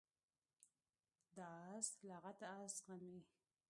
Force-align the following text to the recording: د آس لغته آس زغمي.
د 1.35 1.37
آس 1.71 1.87
لغته 2.07 2.47
آس 2.61 2.73
زغمي. 2.85 3.17